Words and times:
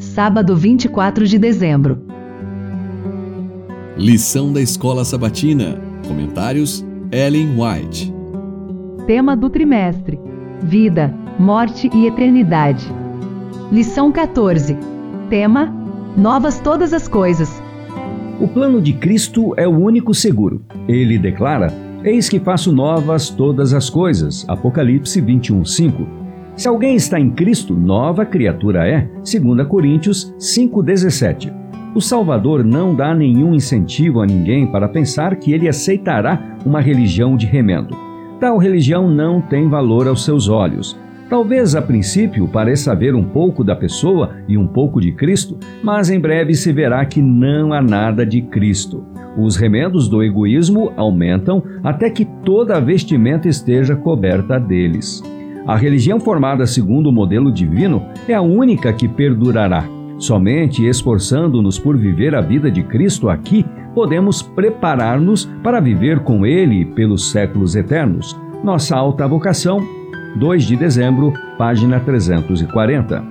sábado 0.00 0.56
24 0.56 1.26
de 1.26 1.38
dezembro. 1.38 1.98
Lição 3.96 4.50
da 4.50 4.60
Escola 4.60 5.04
Sabatina. 5.04 5.78
Comentários: 6.08 6.84
Ellen 7.12 7.50
White. 7.60 8.12
Tema 9.06 9.36
do 9.36 9.50
trimestre: 9.50 10.18
Vida, 10.62 11.14
Morte 11.38 11.90
e 11.94 12.06
Eternidade. 12.06 12.86
Lição 13.70 14.10
14. 14.10 14.76
Tema: 15.28 15.72
Novas 16.16 16.58
todas 16.58 16.94
as 16.94 17.06
coisas. 17.06 17.62
O 18.40 18.48
plano 18.48 18.80
de 18.80 18.94
Cristo 18.94 19.52
é 19.58 19.68
o 19.68 19.78
único 19.78 20.14
seguro. 20.14 20.64
Ele 20.88 21.18
declara: 21.18 21.70
Eis 22.02 22.26
que 22.26 22.40
faço 22.40 22.72
novas 22.72 23.28
todas 23.28 23.74
as 23.74 23.90
coisas. 23.90 24.46
Apocalipse 24.48 25.20
21:5. 25.20 26.19
Se 26.60 26.68
alguém 26.68 26.94
está 26.94 27.18
em 27.18 27.30
Cristo, 27.30 27.72
nova 27.72 28.26
criatura 28.26 28.86
é. 28.86 29.08
2 29.24 29.66
Coríntios 29.66 30.34
5:17. 30.38 31.50
O 31.94 32.02
Salvador 32.02 32.62
não 32.62 32.94
dá 32.94 33.14
nenhum 33.14 33.54
incentivo 33.54 34.20
a 34.20 34.26
ninguém 34.26 34.66
para 34.66 34.86
pensar 34.86 35.36
que 35.36 35.54
ele 35.54 35.66
aceitará 35.66 36.58
uma 36.62 36.78
religião 36.78 37.34
de 37.34 37.46
remendo. 37.46 37.96
Tal 38.38 38.58
religião 38.58 39.08
não 39.08 39.40
tem 39.40 39.70
valor 39.70 40.06
aos 40.06 40.22
seus 40.22 40.50
olhos. 40.50 41.00
Talvez 41.30 41.74
a 41.74 41.80
princípio 41.80 42.46
pareça 42.46 42.92
haver 42.92 43.14
um 43.14 43.24
pouco 43.24 43.64
da 43.64 43.74
pessoa 43.74 44.36
e 44.46 44.58
um 44.58 44.66
pouco 44.66 45.00
de 45.00 45.12
Cristo, 45.12 45.58
mas 45.82 46.10
em 46.10 46.20
breve 46.20 46.52
se 46.52 46.70
verá 46.74 47.06
que 47.06 47.22
não 47.22 47.72
há 47.72 47.80
nada 47.80 48.26
de 48.26 48.42
Cristo. 48.42 49.02
Os 49.34 49.56
remendos 49.56 50.10
do 50.10 50.22
egoísmo 50.22 50.92
aumentam 50.94 51.62
até 51.82 52.10
que 52.10 52.26
toda 52.44 52.76
a 52.76 52.80
vestimenta 52.80 53.48
esteja 53.48 53.96
coberta 53.96 54.60
deles. 54.60 55.22
A 55.66 55.76
religião 55.76 56.18
formada 56.18 56.66
segundo 56.66 57.08
o 57.08 57.12
modelo 57.12 57.52
divino 57.52 58.02
é 58.26 58.34
a 58.34 58.42
única 58.42 58.92
que 58.92 59.06
perdurará. 59.06 59.84
Somente 60.18 60.86
esforçando-nos 60.86 61.78
por 61.78 61.96
viver 61.96 62.34
a 62.34 62.40
vida 62.40 62.70
de 62.70 62.82
Cristo 62.82 63.28
aqui, 63.28 63.64
podemos 63.94 64.42
preparar-nos 64.42 65.46
para 65.62 65.80
viver 65.80 66.20
com 66.20 66.44
Ele 66.44 66.84
pelos 66.84 67.30
séculos 67.30 67.74
eternos. 67.74 68.38
Nossa 68.62 68.96
alta 68.96 69.26
vocação 69.26 69.80
2 70.36 70.64
de 70.64 70.76
dezembro, 70.76 71.32
página 71.58 71.98
340. 71.98 73.24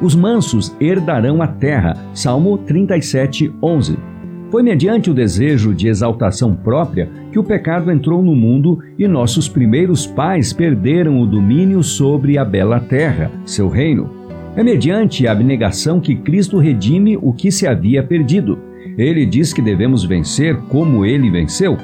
Os 0.00 0.14
mansos 0.14 0.74
herdarão 0.80 1.40
a 1.40 1.46
terra. 1.46 1.96
Salmo 2.12 2.58
37, 2.58 3.54
11. 3.62 4.15
Foi 4.56 4.62
mediante 4.62 5.10
o 5.10 5.12
desejo 5.12 5.74
de 5.74 5.86
exaltação 5.86 6.56
própria 6.56 7.10
que 7.30 7.38
o 7.38 7.44
pecado 7.44 7.92
entrou 7.92 8.22
no 8.22 8.34
mundo 8.34 8.78
e 8.98 9.06
nossos 9.06 9.50
primeiros 9.50 10.06
pais 10.06 10.50
perderam 10.50 11.20
o 11.20 11.26
domínio 11.26 11.82
sobre 11.82 12.38
a 12.38 12.44
bela 12.44 12.80
terra, 12.80 13.30
seu 13.44 13.68
reino. 13.68 14.08
É 14.56 14.62
mediante 14.62 15.26
a 15.26 15.32
abnegação 15.32 16.00
que 16.00 16.16
Cristo 16.16 16.56
redime 16.56 17.18
o 17.20 17.34
que 17.34 17.52
se 17.52 17.66
havia 17.66 18.02
perdido. 18.02 18.58
Ele 18.96 19.26
diz 19.26 19.52
que 19.52 19.60
devemos 19.60 20.04
vencer 20.04 20.56
como 20.70 21.04
ele 21.04 21.30
venceu. 21.30 21.76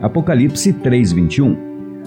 Apocalipse 0.00 0.72
3:21. 0.72 1.56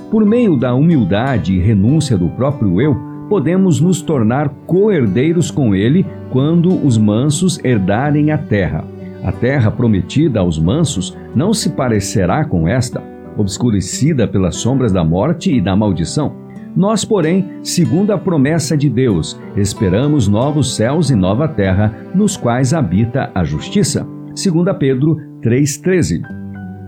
Por 0.10 0.26
meio 0.26 0.56
da 0.56 0.74
humildade 0.74 1.52
e 1.54 1.60
renúncia 1.60 2.18
do 2.18 2.30
próprio 2.30 2.80
eu, 2.80 2.96
podemos 3.28 3.82
nos 3.82 4.02
tornar 4.02 4.48
co-herdeiros 4.66 5.52
com 5.52 5.76
ele 5.76 6.06
quando 6.30 6.70
os 6.88 6.98
mansos 6.98 7.60
herdarem 7.62 8.32
a 8.32 8.38
terra. 8.38 8.93
A 9.24 9.32
terra 9.32 9.72
prometida 9.72 10.40
aos 10.40 10.60
mansos 10.60 11.18
não 11.34 11.54
se 11.54 11.70
parecerá 11.70 12.44
com 12.44 12.68
esta, 12.68 13.02
obscurecida 13.38 14.28
pelas 14.28 14.58
sombras 14.58 14.92
da 14.92 15.04
morte 15.04 15.56
e 15.56 15.62
da 15.62 15.76
maldição. 15.76 16.36
Nós, 16.76 17.06
porém, 17.06 17.60
segundo 17.62 18.12
a 18.12 18.18
promessa 18.18 18.76
de 18.76 18.90
Deus, 18.90 19.40
esperamos 19.56 20.28
novos 20.28 20.76
céus 20.76 21.10
e 21.10 21.16
nova 21.16 21.48
terra, 21.48 21.96
nos 22.14 22.36
quais 22.36 22.74
habita 22.74 23.32
a 23.34 23.44
justiça. 23.44 24.06
2 24.36 24.78
Pedro 24.78 25.18
3,13 25.42 26.44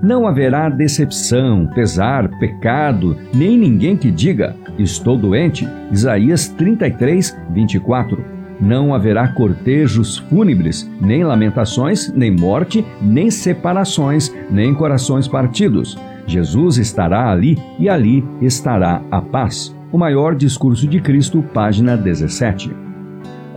não 0.06 0.28
haverá 0.28 0.70
decepção, 0.70 1.68
pesar, 1.74 2.30
pecado, 2.38 3.18
nem 3.34 3.58
ninguém 3.58 3.98
que 3.98 4.12
diga: 4.12 4.56
Estou 4.78 5.18
doente. 5.18 5.68
Isaías 5.92 6.48
33, 6.50 7.36
24. 7.52 8.35
Não 8.60 8.94
haverá 8.94 9.28
cortejos 9.28 10.18
fúnebres, 10.18 10.90
nem 11.02 11.24
lamentações, 11.24 12.12
nem 12.14 12.32
morte, 12.32 12.86
nem 13.02 13.30
separações, 13.30 14.34
nem 14.50 14.74
corações 14.74 15.28
partidos. 15.28 15.98
Jesus 16.26 16.78
estará 16.78 17.30
ali 17.30 17.58
e 17.78 17.90
ali 17.90 18.24
estará 18.42 19.02
a 19.12 19.22
paz. 19.22 19.76
O 19.92 19.98
maior 19.98 20.36
discurso 20.36 20.88
de 20.88 21.00
Cristo, 21.00 21.44
página 21.54 21.96
17. 21.96 22.86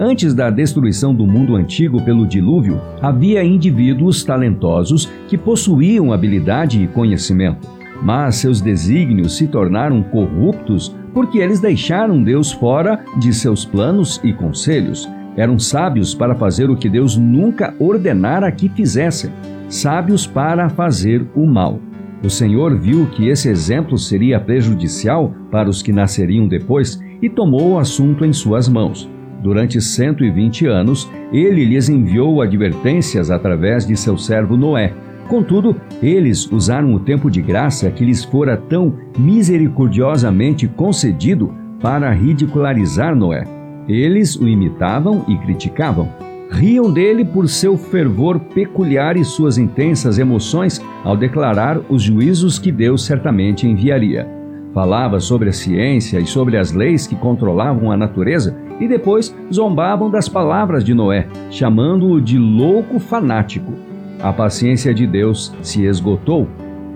Antes 0.00 0.32
da 0.32 0.48
destruição 0.48 1.12
do 1.12 1.26
mundo 1.26 1.56
antigo 1.56 2.00
pelo 2.02 2.26
dilúvio, 2.26 2.80
havia 3.02 3.42
indivíduos 3.42 4.22
talentosos 4.22 5.10
que 5.26 5.36
possuíam 5.36 6.12
habilidade 6.12 6.80
e 6.80 6.86
conhecimento, 6.86 7.66
mas 8.00 8.36
seus 8.36 8.60
desígnios 8.60 9.36
se 9.36 9.48
tornaram 9.48 10.00
corruptos 10.02 10.94
porque 11.18 11.38
eles 11.38 11.58
deixaram 11.58 12.22
Deus 12.22 12.52
fora 12.52 13.04
de 13.18 13.32
seus 13.32 13.64
planos 13.64 14.20
e 14.22 14.32
conselhos. 14.32 15.10
Eram 15.36 15.58
sábios 15.58 16.14
para 16.14 16.36
fazer 16.36 16.70
o 16.70 16.76
que 16.76 16.88
Deus 16.88 17.16
nunca 17.16 17.74
ordenara 17.80 18.52
que 18.52 18.68
fizessem, 18.68 19.32
sábios 19.68 20.28
para 20.28 20.68
fazer 20.68 21.26
o 21.34 21.44
mal. 21.44 21.80
O 22.22 22.30
Senhor 22.30 22.78
viu 22.78 23.04
que 23.06 23.28
esse 23.28 23.48
exemplo 23.48 23.98
seria 23.98 24.38
prejudicial 24.38 25.34
para 25.50 25.68
os 25.68 25.82
que 25.82 25.90
nasceriam 25.90 26.46
depois 26.46 27.02
e 27.20 27.28
tomou 27.28 27.72
o 27.72 27.78
assunto 27.80 28.24
em 28.24 28.32
suas 28.32 28.68
mãos. 28.68 29.10
Durante 29.42 29.80
120 29.80 30.68
anos, 30.68 31.10
ele 31.32 31.64
lhes 31.64 31.88
enviou 31.88 32.40
advertências 32.40 33.28
através 33.28 33.84
de 33.84 33.96
seu 33.96 34.16
servo 34.16 34.56
Noé. 34.56 34.94
Contudo, 35.28 35.76
eles 36.02 36.50
usaram 36.50 36.94
o 36.94 36.98
tempo 36.98 37.30
de 37.30 37.42
graça 37.42 37.90
que 37.90 38.04
lhes 38.04 38.24
fora 38.24 38.56
tão 38.56 38.94
misericordiosamente 39.18 40.66
concedido 40.66 41.54
para 41.80 42.10
ridicularizar 42.10 43.14
Noé. 43.14 43.44
Eles 43.86 44.36
o 44.36 44.48
imitavam 44.48 45.24
e 45.28 45.36
criticavam. 45.36 46.08
Riam 46.50 46.90
dele 46.90 47.26
por 47.26 47.46
seu 47.46 47.76
fervor 47.76 48.40
peculiar 48.40 49.18
e 49.18 49.24
suas 49.24 49.58
intensas 49.58 50.18
emoções 50.18 50.82
ao 51.04 51.14
declarar 51.14 51.78
os 51.90 52.02
juízos 52.02 52.58
que 52.58 52.72
Deus 52.72 53.04
certamente 53.04 53.66
enviaria. 53.66 54.26
Falava 54.72 55.20
sobre 55.20 55.50
a 55.50 55.52
ciência 55.52 56.18
e 56.18 56.26
sobre 56.26 56.56
as 56.56 56.72
leis 56.72 57.06
que 57.06 57.16
controlavam 57.16 57.92
a 57.92 57.96
natureza 57.98 58.56
e 58.80 58.88
depois 58.88 59.34
zombavam 59.52 60.10
das 60.10 60.28
palavras 60.28 60.82
de 60.82 60.94
Noé, 60.94 61.26
chamando-o 61.50 62.18
de 62.18 62.38
louco 62.38 62.98
fanático. 62.98 63.87
A 64.20 64.32
paciência 64.32 64.92
de 64.92 65.06
Deus 65.06 65.54
se 65.62 65.84
esgotou. 65.84 66.48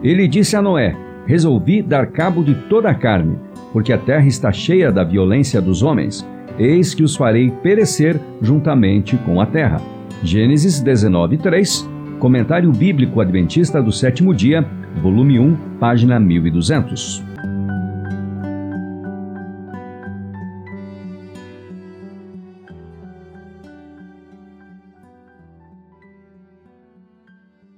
Ele 0.03 0.27
disse 0.27 0.57
a 0.57 0.63
Noé: 0.63 0.97
Resolvi 1.27 1.81
dar 1.83 2.07
cabo 2.09 2.43
de 2.43 2.55
toda 2.69 2.91
a 2.91 2.95
carne, 2.95 3.39
porque 3.73 3.93
a 3.93 3.99
terra 3.99 4.27
está 4.27 4.51
cheia 4.53 4.91
da 4.91 5.05
violência 5.05 5.61
dos 5.61 5.83
homens. 5.83 6.27
Eis 6.59 6.95
que 6.95 7.03
os 7.03 7.17
farei 7.17 7.51
perecer 7.63 8.21
juntamente 8.41 9.17
com 9.19 9.41
a 9.41 9.47
terra. 9.47 9.81
Gênesis 10.23 10.81
19, 10.81 11.39
3, 11.39 11.89
Comentário 12.19 12.71
Bíblico 12.71 13.21
Adventista 13.21 13.83
do 13.83 13.91
Sétimo 13.91 14.35
Dia, 14.35 14.65
volume 15.01 15.39
1, 15.39 15.57
página 15.81 16.21
1200. 16.21 17.32